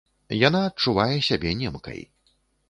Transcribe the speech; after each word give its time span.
Яна 0.37 0.61
адчувае 0.69 1.17
сябе 1.29 1.53
немкай. 1.61 2.03